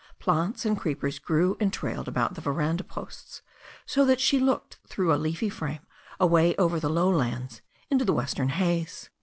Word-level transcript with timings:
Plants 0.17 0.65
and 0.65 0.75
creepers 0.75 1.19
grew 1.19 1.55
and 1.59 1.71
trailed 1.71 2.07
about 2.07 2.33
the 2.33 2.41
veranda 2.41 2.83
posts, 2.83 3.43
so 3.85 4.03
that 4.03 4.19
she 4.19 4.39
looked 4.39 4.79
through 4.87 5.13
a 5.13 5.15
leafy 5.15 5.47
frame 5.47 5.85
away 6.19 6.55
over 6.55 6.79
the 6.79 6.89
low 6.89 7.11
lands 7.11 7.61
into 7.91 8.03
the 8.03 8.11
western 8.13 8.49
haze. 8.49 9.11